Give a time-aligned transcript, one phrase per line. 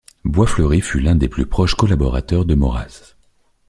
[0.25, 3.15] Boisfleury fut l'un des plus proches collaborateurs de Maurras.